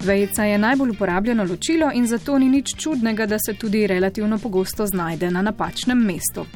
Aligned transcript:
Vejica 0.00 0.44
je 0.44 0.58
najbolj 0.58 0.90
uporabljeno 0.90 1.44
ločilo 1.44 1.90
in 1.94 2.06
zato 2.06 2.38
ni 2.38 2.48
nič 2.48 2.74
čudnega, 2.76 3.26
da 3.26 3.38
se 3.38 3.54
tudi 3.54 3.86
relativno 3.86 4.38
pogosto 4.38 4.86
znajde 4.86 5.30
na 5.30 5.42
napačnem 5.42 5.98
mestu. 5.98 6.46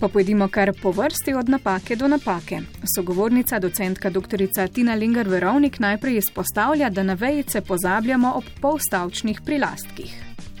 Pa 0.00 0.08
pojdimo 0.08 0.48
kar 0.48 0.72
po 0.82 0.90
vrsti 0.90 1.34
od 1.34 1.48
napake 1.48 1.96
do 1.96 2.08
napake. 2.08 2.60
Sogovornica, 2.96 3.58
docentka 3.58 4.10
dr. 4.10 4.46
Tina 4.72 4.94
Linger 4.94 5.28
Verovnik 5.28 5.78
najprej 5.78 6.16
izpostavlja, 6.16 6.90
da 6.90 7.02
na 7.02 7.14
vejice 7.14 7.60
pozabljamo 7.60 8.32
ob 8.34 8.44
polstavčnih 8.60 9.40
prilastkih. 9.40 10.14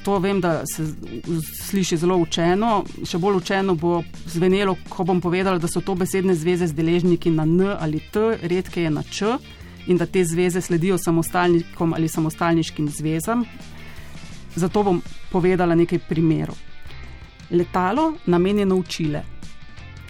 To 0.04 0.18
vem, 0.18 0.40
da 0.40 0.62
se 0.66 0.82
sliši 1.62 1.96
zelo 1.96 2.16
učeno. 2.16 2.84
Še 3.04 3.18
bolj 3.18 3.36
učeno 3.36 3.74
bo 3.74 4.02
zvenelo, 4.26 4.76
ko 4.88 5.04
bom 5.04 5.20
povedala, 5.20 5.58
da 5.58 5.68
so 5.68 5.80
to 5.80 5.94
besedne 5.94 6.34
zveze 6.34 6.66
z 6.66 6.72
deležniki 6.72 7.30
na 7.30 7.42
N 7.42 7.76
ali 7.78 8.00
T, 8.12 8.38
redke 8.42 8.82
je 8.82 8.90
na 8.90 9.02
Č 9.02 9.36
in 9.86 9.96
da 9.96 10.06
te 10.06 10.24
zveze 10.24 10.60
sledijo 10.60 10.98
samostalnikom 10.98 11.94
ali 11.94 12.08
samostalniškim 12.08 12.88
zvezam. 12.88 13.44
Zato 14.54 14.82
bom 14.82 15.02
povedala 15.32 15.74
nekaj 15.74 15.98
primerov. 16.08 16.56
Letalo 17.50 18.14
namenjeno 18.26 18.76
učile 18.76 19.22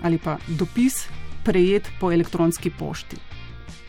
ali 0.03 0.19
pa 0.19 0.39
dopis 0.49 1.07
prejet 1.45 1.89
po 2.01 2.13
elektronski 2.13 2.71
pošti. 2.71 3.17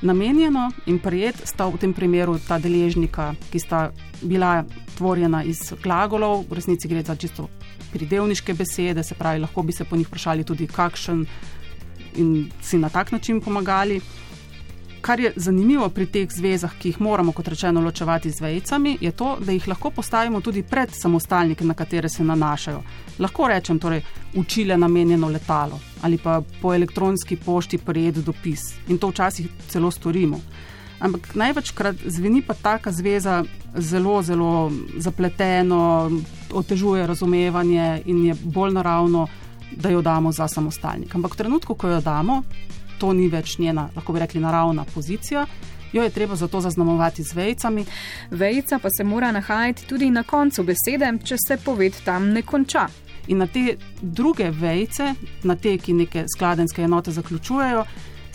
Namenjeno 0.01 0.71
in 0.85 0.99
prijet 0.99 1.41
sta 1.47 1.65
v 1.67 1.77
tem 1.79 1.93
primeru 1.93 2.35
ta 2.47 2.57
deležnika, 2.59 3.33
ki 3.51 3.59
sta 3.59 3.91
bila 4.21 4.65
tvorjena 4.97 5.43
iz 5.43 5.73
glagolov, 5.83 6.43
v 6.49 6.59
resnici 6.59 6.87
gre 6.91 7.03
za 7.03 7.15
čisto 7.15 7.47
pridevniške 7.93 8.53
besede, 8.53 9.03
se 9.03 9.15
pravi, 9.15 9.39
lahko 9.39 9.63
bi 9.63 9.71
se 9.71 9.85
po 9.85 9.95
njih 9.95 10.07
vprašali 10.07 10.43
tudi, 10.43 10.67
kakšen 10.67 11.25
in 12.15 12.51
si 12.61 12.77
na 12.77 12.89
tak 12.89 13.11
način 13.11 13.41
pomagali. 13.41 14.01
Kar 15.03 15.19
je 15.19 15.33
zanimivo 15.35 15.89
pri 15.89 16.05
teh 16.07 16.31
zvezah, 16.31 16.71
ki 16.79 16.93
jih 16.93 16.99
moramo, 17.03 17.33
kot 17.35 17.47
rečeno, 17.51 17.81
ločevati 17.83 18.29
z 18.31 18.39
vejcami, 18.39 18.97
je 19.01 19.11
to, 19.11 19.33
da 19.39 19.51
jih 19.51 19.65
lahko 19.67 19.89
postavimo 19.91 20.39
tudi 20.41 20.63
pred 20.63 20.93
samostalnike, 20.95 21.65
na 21.67 21.73
katere 21.73 22.09
se 22.09 22.23
nanašajo. 22.23 22.79
Lahko 23.19 23.47
rečem, 23.51 23.79
torej, 23.79 23.99
učile 24.39 24.77
namenjeno 24.77 25.27
letalo 25.27 25.79
ali 26.01 26.17
pa 26.17 26.41
po 26.61 26.73
elektronski 26.73 27.35
pošti 27.35 27.77
prijet 27.77 28.15
dopis 28.15 28.61
in 28.87 28.97
to 28.97 29.07
včasih 29.07 29.47
celo 29.67 29.91
storimo. 29.91 30.39
Ampak 30.99 31.35
največkrat 31.35 31.95
zveni 32.05 32.41
pa 32.41 32.53
taka 32.53 32.91
zveza 32.91 33.43
zelo, 33.75 34.21
zelo 34.21 34.71
zapleteno, 34.97 36.11
otežuje 36.51 37.07
razumevanje 37.07 38.01
in 38.05 38.25
je 38.25 38.35
bolj 38.43 38.73
naravno, 38.73 39.27
da 39.75 39.89
jo 39.89 40.01
damo 40.01 40.31
za 40.31 40.47
samostalnik. 40.47 41.15
Ampak 41.15 41.33
v 41.33 41.37
trenutku, 41.37 41.75
ko 41.75 41.87
jo 41.87 42.01
damo, 42.01 42.43
to 43.03 43.11
ni 43.13 43.27
več 43.27 43.57
njena, 43.59 43.89
lahko 43.95 44.13
bi 44.15 44.21
rekli, 44.23 44.39
naravna 44.39 44.85
pozicija. 44.93 45.43
Jo 45.93 46.05
je 46.05 46.09
treba 46.09 46.35
zato 46.39 46.61
zaznamovati 46.63 47.23
z 47.23 47.35
vejcami. 47.35 47.83
Vejca 48.31 48.79
pa 48.79 48.89
se 48.89 49.03
mora 49.03 49.31
nahajati 49.31 49.85
tudi 49.85 50.07
na 50.09 50.23
koncu 50.23 50.63
besede, 50.63 51.11
če 51.23 51.37
se 51.47 51.57
poved 51.65 51.99
tam 52.05 52.31
ne 52.33 52.41
konča. 52.41 52.87
In 53.27 53.43
na 53.43 53.47
te 53.47 53.75
druge 54.01 54.49
vejce, 54.51 55.11
na 55.43 55.55
te, 55.55 55.75
ki 55.77 55.93
neke 55.99 56.23
skladenske 56.31 56.87
enote 56.87 57.11
zaključujejo, 57.11 57.83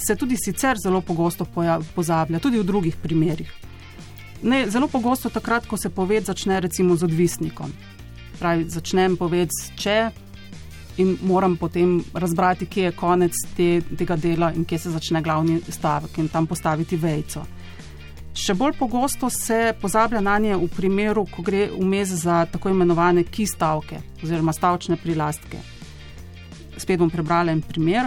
se 0.07 0.17
tudi 0.17 0.37
sicer 0.37 0.77
zelo 0.85 1.01
pogosto 1.01 1.49
pozablja, 1.95 2.39
tudi 2.39 2.61
v 2.61 2.69
drugih 2.69 3.01
primerih. 3.03 3.51
Ne, 4.43 4.67
zelo 4.71 4.87
pogosto 4.89 5.33
takrat, 5.33 5.67
ko 5.67 5.81
se 5.81 5.91
poved 5.91 6.29
začne 6.29 6.61
recimo 6.61 6.97
z 6.97 7.09
odvisnikom. 7.09 7.73
Pravi, 8.39 8.69
začnem 8.71 9.17
poved 9.17 9.51
če, 9.81 9.99
in 10.99 11.17
moram 11.23 11.57
potem 11.57 11.99
razbrati, 12.15 12.67
kje 12.67 12.85
je 12.85 12.93
konec 12.93 13.33
te, 13.57 13.81
tega 13.99 14.17
dela 14.17 14.53
in 14.53 14.65
kje 14.65 14.79
se 14.79 14.91
začne 14.91 15.23
glavni 15.23 15.61
stavek 15.69 16.19
in 16.19 16.29
tam 16.29 16.47
postaviti 16.47 16.97
vejco. 16.97 17.45
Še 18.39 18.55
bolj 18.55 18.77
pogosto 18.79 19.31
se 19.31 19.75
pozablja 19.81 20.21
na 20.23 20.37
nje 20.39 20.57
v 20.57 20.69
primeru, 20.71 21.25
ko 21.27 21.43
gre 21.43 21.67
vmes 21.75 22.13
za 22.23 22.45
tako 22.47 22.71
imenovane 22.71 23.25
ki 23.25 23.47
stavke 23.47 23.99
oziroma 24.23 24.55
stavčne 24.55 24.97
prilastke. 25.03 25.59
Spet 26.79 27.01
bom 27.01 27.11
prebrala 27.11 27.53
en 27.53 27.63
primer. 27.63 28.07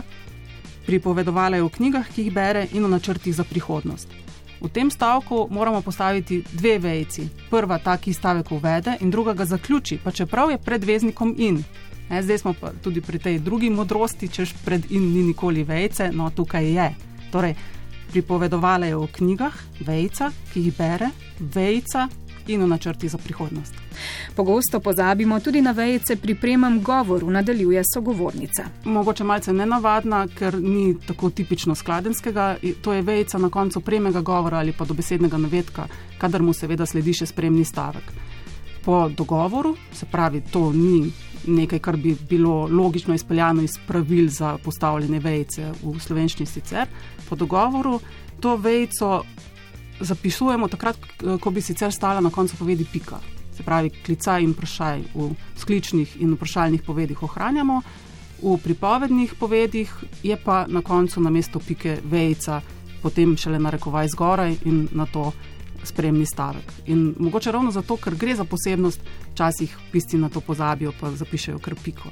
Pripovedovala 0.85 1.59
je 1.59 1.63
o 1.63 1.69
knjigah, 1.69 2.07
ki 2.07 2.23
jih 2.25 2.33
bere, 2.33 2.65
in 2.71 2.85
o 2.85 2.89
načrtih 2.89 3.35
za 3.35 3.43
prihodnost. 3.43 4.07
V 4.61 4.69
tem 4.69 4.91
stavku 4.93 5.47
moramo 5.49 5.81
postaviti 5.81 6.43
dve 6.53 6.77
vejci. 6.79 7.27
Prva 7.49 7.79
ta, 7.81 7.97
ki 7.97 8.13
stavek 8.13 8.51
uvede, 8.51 8.97
in 9.01 9.11
druga 9.11 9.33
ga 9.33 9.45
zaključi, 9.45 9.99
pa 10.03 10.11
čeprav 10.11 10.51
je 10.51 10.57
pred 10.57 10.83
veznikom 10.85 11.35
in. 11.37 11.63
Ne, 12.11 12.23
zdaj 12.23 12.37
smo 12.37 12.53
pa 12.53 12.73
tudi 12.83 13.01
pri 13.01 13.19
tej 13.19 13.39
drugi 13.39 13.69
modrosti, 13.69 14.27
češ 14.27 14.53
pred 14.65 14.91
in 14.91 15.13
ni 15.13 15.23
nikoli 15.23 15.63
vejce, 15.63 16.09
no 16.11 16.29
tukaj 16.35 16.65
je. 16.73 16.89
Torej, 17.31 17.55
pripovedovala 18.11 18.85
je 18.85 18.95
o 18.95 19.07
knjigah, 19.07 19.53
vejca, 19.87 20.31
ki 20.51 20.65
jih 20.65 20.75
bere, 20.75 21.07
vejca 21.39 22.09
in 22.47 22.63
o 22.63 22.67
načrti 22.67 23.07
za 23.07 23.17
prihodnost. 23.17 23.73
Pogosto 24.35 24.79
pozabimo 24.79 25.39
tudi 25.39 25.61
na 25.61 25.71
vejce 25.71 26.15
pri 26.15 26.35
premem 26.35 26.81
govoru, 26.83 27.29
nadaljuje 27.29 27.83
sogovornica. 27.93 28.65
Mogoče 28.83 29.23
malce 29.23 29.53
nenavadna, 29.53 30.25
ker 30.27 30.59
ni 30.59 30.95
tako 31.07 31.29
tipično 31.29 31.75
skladenskega. 31.75 32.57
To 32.81 32.93
je 32.93 33.01
vejca 33.01 33.37
na 33.37 33.49
koncu 33.49 33.79
premega 33.81 34.21
govora 34.21 34.57
ali 34.57 34.73
pa 34.73 34.85
dobesednega 34.85 35.37
navedka, 35.37 35.87
kadar 36.17 36.43
mu 36.43 36.53
seveda 36.53 36.85
sledi 36.85 37.13
še 37.13 37.25
spremni 37.25 37.65
stavek. 37.65 38.11
Po 38.85 39.09
dogovoru, 39.09 39.75
se 39.93 40.05
pravi, 40.11 40.41
to 40.51 40.71
ni 40.73 41.11
nekaj, 41.47 41.79
kar 41.79 41.97
bi 41.97 42.15
bilo 42.29 42.67
logično 42.71 43.13
izpeljano 43.13 43.61
iz 43.61 43.77
pravil 43.87 44.29
za 44.29 44.57
postavljene 44.63 45.19
vejce 45.19 45.71
v 45.83 45.99
slovenščini 45.99 46.45
sicer. 46.45 46.87
Po 47.29 47.35
dogovoru 47.35 47.99
to 48.39 48.55
vejco 48.57 49.23
zapisujemo 49.99 50.67
takrat, 50.67 50.97
ko 51.41 51.51
bi 51.51 51.61
sicer 51.61 51.93
stala 51.93 52.21
na 52.21 52.29
koncu 52.29 52.57
povedi 52.57 52.85
pika. 52.93 53.19
Se 53.55 53.63
pravi, 53.63 53.89
klicaj 54.05 54.43
in 54.43 54.55
vprašaj 54.55 55.03
v 55.13 55.29
skličnih 55.57 56.15
in 56.21 56.33
vprašalnih 56.33 56.83
povedih 56.83 57.23
ohranjamo, 57.23 57.81
v 58.41 58.57
pripovednih 58.57 59.35
povedih 59.39 59.91
je 60.23 60.37
pa 60.37 60.65
na 60.67 60.81
koncu 60.81 61.21
na 61.21 61.29
mesto 61.29 61.59
pike 61.59 61.99
vejca, 62.03 62.61
potem 63.01 63.37
šele 63.37 63.59
narekovaj 63.59 64.07
zgoraj 64.07 64.55
in 64.65 64.87
na 64.91 65.05
to 65.05 65.31
spremni 65.83 66.25
stavek. 66.25 66.73
In 66.85 67.15
mogoče 67.19 67.51
ravno 67.51 67.71
zato, 67.71 67.97
ker 67.97 68.15
gre 68.15 68.35
za 68.35 68.45
posebnost, 68.45 69.01
včasih 69.31 69.77
pisci 69.91 70.17
na 70.17 70.29
to 70.29 70.41
pozabijo, 70.41 70.93
pa 70.99 71.11
zapišajo 71.11 71.59
krpiko. 71.59 72.11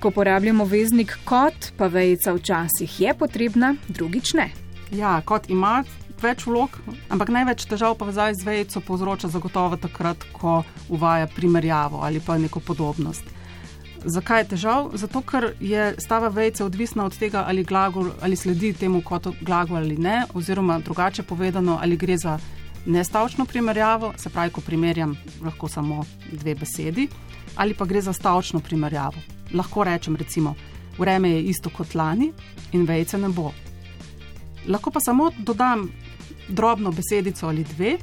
Ko 0.00 0.08
uporabljamo 0.08 0.64
veznik 0.64 1.18
kot, 1.24 1.72
pa 1.76 1.86
vejca 1.86 2.32
včasih 2.32 3.00
je 3.00 3.14
potrebna, 3.14 3.74
drugič 3.88 4.34
ne. 4.34 4.50
Ja, 4.92 5.20
kot 5.26 5.50
ima 5.50 5.82
več 6.22 6.46
vlog, 6.46 6.78
ampak 7.12 7.32
največ 7.34 7.66
težav 7.68 7.98
zdaj 7.98 8.34
z 8.38 8.46
vejco 8.46 8.80
povzroča 8.80 9.28
zagotovo 9.28 9.76
takrat, 9.76 10.24
ko 10.32 10.62
uvaja 10.88 11.26
primerjavo 11.26 12.00
ali 12.02 12.20
pa 12.20 12.38
neko 12.38 12.60
podobnost. 12.60 13.24
Zakaj 14.04 14.40
je 14.40 14.48
težav? 14.48 14.90
Zato, 15.00 15.22
ker 15.24 15.54
je 15.64 15.94
stava 15.98 16.28
vejce 16.28 16.64
odvisna 16.64 17.06
od 17.08 17.16
tega, 17.16 17.46
ali, 17.48 17.64
glagol, 17.64 18.10
ali 18.20 18.36
sledi 18.36 18.74
temu 18.76 19.00
kot 19.00 19.30
glagol 19.40 19.80
ali 19.80 19.96
ne, 19.96 20.24
oziroma 20.34 20.78
drugače 20.78 21.22
povedano, 21.22 21.78
ali 21.80 21.96
gre 21.96 22.18
za 22.20 22.38
nestavčno 22.86 23.44
primerjavo, 23.46 24.12
se 24.16 24.30
pravi, 24.30 24.50
ko 24.52 24.60
primerjam 24.60 25.16
lahko 25.42 25.68
samo 25.68 26.04
dve 26.32 26.54
besedi, 26.54 27.08
ali 27.56 27.74
pa 27.74 27.84
gre 27.84 28.00
za 28.00 28.12
stavčno 28.12 28.60
primerjavo. 28.60 29.20
Lahko 29.54 29.84
rečem, 29.84 30.16
recimo, 30.16 30.54
vreme 30.98 31.30
je 31.30 31.42
isto 31.42 31.70
kot 31.70 31.94
lani 31.94 32.32
in 32.72 32.84
vejce 32.84 33.18
ne 33.18 33.28
bo. 33.28 33.52
Lahko 34.66 34.90
pa 34.90 35.00
samo 35.00 35.30
dodam 35.38 35.88
drobno 36.48 36.92
besedico 36.92 37.48
ali 37.48 37.64
dve, 37.64 37.96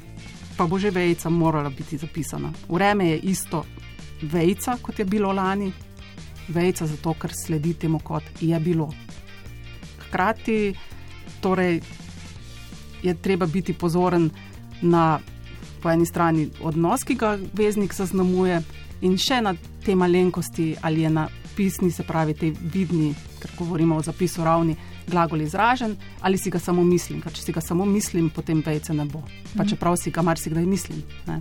pa 0.56 0.66
bo 0.66 0.78
že 0.78 0.90
vejca 0.90 1.30
morala 1.30 1.70
biti 1.70 1.98
zapisana. 1.98 2.52
Vreme 2.68 3.08
je 3.08 3.18
isto 3.18 3.64
vejca, 4.22 4.76
kot 4.82 4.98
je 4.98 5.04
bilo 5.04 5.32
lani, 5.32 5.72
vejca 6.48 6.86
zato, 6.86 7.14
ker 7.14 7.32
sledi 7.34 7.74
temu, 7.74 7.98
kot 7.98 8.22
je 8.40 8.60
bilo. 8.60 8.88
Hkrati 9.98 10.74
torej, 11.40 11.80
je 13.02 13.14
treba 13.14 13.46
biti 13.46 13.72
pozoren, 13.72 14.30
na 14.82 15.20
po 15.82 15.90
eni 15.90 16.06
strani 16.06 16.48
odnos, 16.62 17.02
ki 17.04 17.14
ga 17.18 17.36
veznik 17.58 17.94
zaznamuje, 17.94 18.62
in 19.02 19.18
še 19.18 19.40
na 19.42 19.54
te 19.84 19.94
malenkosti, 19.98 20.76
ali 20.82 21.02
je 21.02 21.10
na 21.10 21.26
pisni, 21.56 21.90
se 21.90 22.04
pravi, 22.06 22.34
te 22.34 22.52
vidni, 22.72 23.12
ker 23.42 23.50
govorimo 23.58 23.96
o 23.98 24.02
zapisu 24.02 24.44
ravni, 24.44 24.76
glagol 25.06 25.42
izražen, 25.42 25.96
ali 26.20 26.38
si 26.38 26.50
ga 26.50 26.58
samo 26.62 26.84
mislim. 26.84 27.20
Ker 27.20 27.34
če 27.34 27.42
si 27.42 27.52
ga 27.52 27.60
samo 27.60 27.84
mislim, 27.84 28.30
potem 28.30 28.62
vejce 28.64 28.94
ne 28.94 29.04
bo. 29.04 29.24
Pa 29.56 29.62
mhm. 29.64 29.72
čeprav 29.72 29.98
si 30.00 30.10
ga 30.14 30.22
marsikdaj 30.22 30.66
mislim. 30.66 31.02
Ne. 31.26 31.40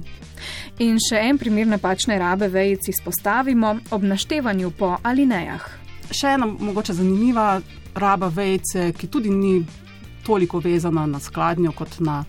In 0.84 0.98
še 1.00 1.22
en 1.30 1.38
primer 1.40 1.70
napačne 1.70 2.18
rabe 2.20 2.50
vejci 2.52 2.92
izpostavimo 2.92 3.76
ob 3.92 4.04
naštevanju 4.04 4.74
po 4.78 4.96
alinejah. 5.04 5.70
Še 6.12 6.36
ena 6.36 6.50
mogoče 6.50 6.98
zanimiva 6.98 7.62
raba 7.96 8.28
vejce, 8.34 8.90
ki 8.98 9.08
tudi 9.08 9.32
ni 9.32 9.62
toliko 10.26 10.60
vezana 10.60 11.06
na 11.08 11.20
skladnjo 11.20 11.72
kot 11.78 12.02
na 12.04 12.24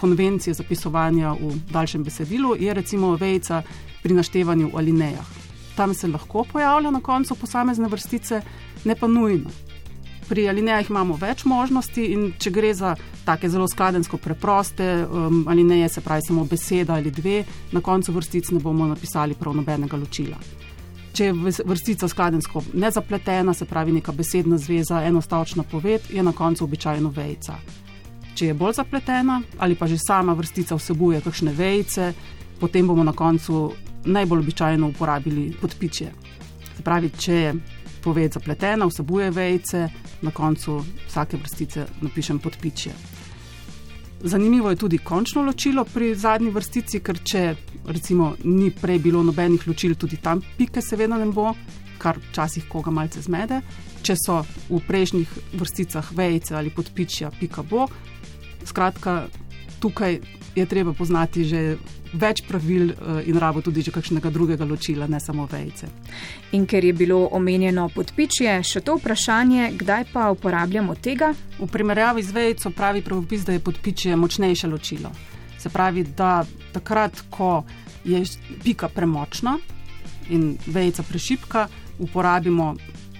konvencije 0.00 0.54
zapisovanja 0.54 1.32
v 1.32 1.52
daljšem 1.72 2.04
besedilu, 2.04 2.54
je 2.58 2.74
recimo 2.74 3.16
vejca 3.16 3.62
pri 4.02 4.14
naštevanju 4.14 4.70
v 4.72 4.78
alinejah. 4.78 5.26
Tam 5.76 5.94
se 5.94 6.08
lahko 6.08 6.44
pojavlja 6.52 6.90
na 6.90 7.00
koncu 7.00 7.34
posamezne 7.34 7.88
vrstice, 7.88 8.42
ne 8.84 8.94
pa 8.94 9.06
nujno. 9.06 9.50
Pri 10.28 10.48
alinejah 10.48 10.90
imamo 10.90 11.16
več 11.20 11.44
možnosti, 11.44 12.04
in 12.04 12.32
če 12.38 12.50
gre 12.50 12.74
za 12.74 12.94
take 13.24 13.48
zelo 13.48 13.68
skladensko 13.68 14.16
preproste 14.16 15.04
um, 15.04 15.44
alineje, 15.48 15.88
se 15.88 16.00
pravi 16.00 16.22
samo 16.28 16.44
beseda 16.44 16.94
ali 16.94 17.10
dve, 17.10 17.44
na 17.72 17.80
koncu 17.80 18.12
vrstic 18.12 18.50
ne 18.50 18.60
bomo 18.60 18.86
napisali 18.86 19.34
prav 19.34 19.56
nobenega 19.56 19.96
ločila. 19.96 20.38
Če 21.14 21.28
je 21.28 21.54
vrstica 21.64 22.08
skladensko 22.08 22.62
nezapletena, 22.72 23.54
se 23.54 23.64
pravi 23.64 23.92
neka 23.92 24.12
besedna 24.12 24.58
zveza, 24.58 25.04
enostavčna 25.04 25.62
poved, 25.62 26.10
je 26.10 26.22
na 26.22 26.32
koncu 26.32 26.64
običajno 26.64 27.12
vejca. 27.14 27.83
Če 28.34 28.46
je 28.50 28.54
bolj 28.54 28.72
zapletena 28.80 29.40
ali 29.58 29.74
pa 29.74 29.86
že 29.86 29.98
sama 29.98 30.34
vrstica 30.34 30.74
vsebuje 30.74 31.20
kakšne 31.20 31.52
vejce, 31.52 32.12
potem 32.60 32.86
bomo 32.86 33.04
na 33.04 33.12
koncu 33.12 33.72
najbolj 34.04 34.38
običajno 34.38 34.88
uporabili 34.88 35.52
podpičje. 35.60 36.12
Se 36.76 36.82
pravi, 36.82 37.10
če 37.10 37.34
je 37.34 37.54
poved 38.04 38.32
zapletena, 38.32 38.86
vsebuje 38.86 39.30
vejce, 39.30 39.88
na 40.22 40.30
koncu 40.30 40.82
vsake 41.08 41.36
vrstice 41.36 41.86
napišem 42.00 42.38
podpičje. 42.38 42.92
Zanimivo 44.24 44.70
je 44.70 44.76
tudi 44.76 44.98
končno 44.98 45.42
ločilo 45.42 45.84
pri 45.84 46.14
zadnji 46.14 46.50
vrstici, 46.50 47.00
ker 47.00 47.18
če 47.20 47.42
recimo 47.86 48.34
ni 48.44 48.70
prej 48.70 48.98
bilo 48.98 49.22
nobenih 49.22 49.66
ločil, 49.68 49.94
tudi 50.00 50.16
tam 50.16 50.40
pike 50.58 50.80
seveda 50.82 51.18
ne 51.20 51.28
bo, 51.28 51.52
kar 51.98 52.18
včasih 52.30 52.64
koga 52.68 52.90
malce 52.90 53.20
zmede. 53.22 53.60
Če 54.04 54.16
so 54.20 54.40
v 54.68 54.80
prejšnjih 54.88 55.36
vrsticah 55.60 56.10
vejce 56.16 56.56
ali 56.56 56.72
podpičja, 56.72 57.30
pika 57.40 57.62
bo. 57.62 57.86
Skratka, 58.64 59.26
tukaj 59.80 60.20
je 60.54 60.66
treba 60.66 60.92
poznati 60.92 61.44
že 61.44 61.76
več 62.14 62.44
pravil 62.46 62.92
eh, 62.92 63.28
in 63.30 63.38
rabo 63.38 63.60
tudi 63.62 63.82
že 63.82 63.90
kakšnega 63.90 64.30
drugega 64.30 64.64
ločila, 64.64 65.06
ne 65.10 65.20
samo 65.20 65.46
vejce. 65.50 65.90
In 66.54 66.66
ker 66.66 66.84
je 66.84 66.94
bilo 66.94 67.26
omenjeno 67.34 67.88
podpičje, 67.90 68.54
še 68.62 68.84
to 68.86 68.96
vprašanje, 69.00 69.72
kdaj 69.78 70.06
pa 70.12 70.30
uporabljamo 70.30 70.94
tega? 70.94 71.32
V 71.58 71.68
primerjavi 71.70 72.22
z 72.22 72.36
vejco 72.36 72.70
pravi 72.70 73.02
pravopis, 73.02 73.44
da 73.44 73.56
je 73.56 73.64
podpičje 73.64 74.16
močnejše 74.16 74.70
ločilo. 74.70 75.10
Se 75.58 75.72
pravi, 75.72 76.04
da 76.04 76.44
takrat, 76.72 77.24
ko 77.30 77.64
je 78.04 78.22
pika 78.62 78.88
premočna 78.88 79.58
in 80.30 80.54
vejca 80.66 81.02
prešipka, 81.02 81.68
uporabimo 81.98 82.74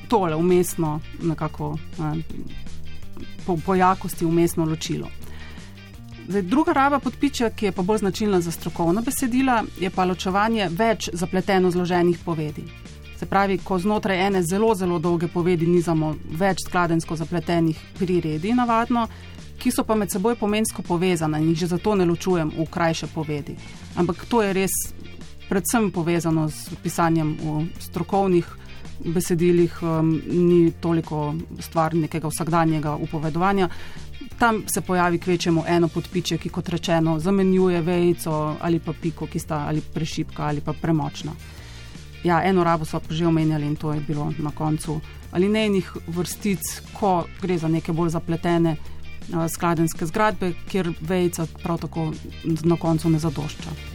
tole 0.08 0.36
umestno, 0.36 1.00
nekako 1.22 1.74
eh, 1.98 2.22
po, 3.46 3.58
po 3.58 3.74
jakosti 3.74 4.24
umestno 4.24 4.64
ločilo. 4.64 5.10
Zdaj, 6.28 6.42
druga 6.42 6.72
raba 6.72 6.98
podpičja, 6.98 7.50
ki 7.50 7.66
je 7.66 7.72
pa 7.72 7.82
bolj 7.82 7.98
značilna 7.98 8.40
za 8.40 8.50
strokovna 8.50 9.02
besedila, 9.04 9.62
je 9.80 9.90
pa 9.90 10.04
ločevanje 10.08 10.68
več 10.72 11.10
zapleteno 11.12 11.70
zloženih 11.70 12.18
povedi. 12.24 12.64
Se 13.18 13.26
pravi, 13.26 13.58
ko 13.58 13.78
znotraj 13.78 14.26
ene 14.26 14.42
zelo, 14.42 14.74
zelo 14.74 14.98
dolge 14.98 15.28
povedi 15.28 15.66
nizamo 15.66 16.14
več 16.40 16.64
skladensko 16.64 17.16
zapletenih 17.16 17.82
priredi, 17.98 18.54
navadno, 18.56 19.04
ki 19.60 19.70
so 19.70 19.84
pa 19.84 19.94
med 19.94 20.10
seboj 20.10 20.38
pomensko 20.40 20.82
povezane 20.82 21.42
in 21.42 21.52
jih 21.52 21.58
že 21.58 21.66
zato 21.76 21.94
ne 21.94 22.08
ločujem 22.08 22.54
v 22.56 22.66
krajše 22.70 23.06
povedi. 23.14 23.56
Ampak 23.96 24.24
to 24.28 24.42
je 24.42 24.52
res 24.52 24.72
predvsem 25.48 25.90
povezano 25.92 26.48
s 26.48 26.72
pisanjem 26.82 27.36
v 27.36 27.66
strokovnih 27.80 28.48
besedilih, 29.04 29.82
um, 29.82 30.20
ni 30.26 30.72
toliko 30.80 31.34
stvar 31.60 31.94
nekega 31.94 32.28
vsakdanjega 32.28 32.96
upovedovanja 32.96 33.68
tam 34.38 34.62
se 34.74 34.80
pojavi 34.80 35.18
kvečemo 35.18 35.64
eno 35.68 35.88
podpiče, 35.88 36.38
ki 36.38 36.48
kot 36.48 36.68
rečeno 36.68 37.18
zamenjuje 37.18 37.80
vejco 37.80 38.56
ali 38.60 38.78
pa 38.78 38.92
piko, 38.92 39.26
ki 39.26 39.38
sta 39.38 39.64
ali 39.68 39.80
prešipka 39.80 40.46
ali 40.46 40.60
pa 40.60 40.72
premočna. 40.72 41.32
Ja, 42.24 42.42
eno 42.44 42.64
rabo 42.64 42.84
smo 42.84 43.00
že 43.10 43.26
omenjali 43.26 43.66
in 43.66 43.76
to 43.76 43.92
je 43.92 44.00
bilo 44.00 44.32
na 44.38 44.50
koncu 44.50 45.00
ali 45.32 45.48
nejnih 45.48 45.92
vrstic, 46.06 46.60
ko 46.92 47.24
gre 47.42 47.58
za 47.58 47.68
neke 47.68 47.92
bolj 47.92 48.10
zapletene 48.10 48.76
uh, 48.76 49.48
skladenske 49.50 50.06
zgradbe, 50.06 50.52
kjer 50.68 50.92
vejca 51.00 51.46
prav 51.62 51.78
tako 51.78 52.12
na 52.44 52.76
koncu 52.76 53.10
ne 53.10 53.18
zadošča. 53.18 53.93